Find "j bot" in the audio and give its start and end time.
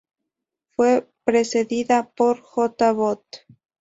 2.41-3.23